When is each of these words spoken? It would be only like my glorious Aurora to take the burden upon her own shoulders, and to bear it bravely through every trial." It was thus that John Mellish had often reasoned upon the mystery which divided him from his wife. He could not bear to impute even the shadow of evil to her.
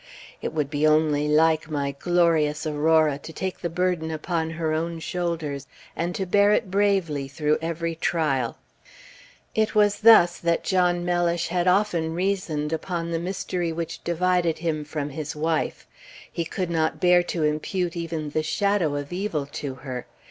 It 0.41 0.51
would 0.51 0.71
be 0.71 0.87
only 0.87 1.27
like 1.27 1.69
my 1.69 1.91
glorious 1.91 2.65
Aurora 2.65 3.19
to 3.19 3.31
take 3.31 3.59
the 3.59 3.69
burden 3.69 4.09
upon 4.09 4.49
her 4.49 4.73
own 4.73 4.97
shoulders, 4.97 5.67
and 5.95 6.15
to 6.15 6.25
bear 6.25 6.51
it 6.53 6.71
bravely 6.71 7.27
through 7.27 7.59
every 7.61 7.93
trial." 7.93 8.57
It 9.53 9.75
was 9.75 9.99
thus 9.99 10.39
that 10.39 10.63
John 10.63 11.05
Mellish 11.05 11.49
had 11.49 11.67
often 11.67 12.15
reasoned 12.15 12.73
upon 12.73 13.11
the 13.11 13.19
mystery 13.19 13.71
which 13.71 14.03
divided 14.03 14.57
him 14.57 14.83
from 14.85 15.11
his 15.11 15.35
wife. 15.35 15.85
He 16.31 16.45
could 16.45 16.71
not 16.71 16.99
bear 16.99 17.21
to 17.21 17.43
impute 17.43 17.95
even 17.95 18.31
the 18.31 18.41
shadow 18.41 18.95
of 18.95 19.13
evil 19.13 19.45
to 19.45 19.75
her. 19.75 20.07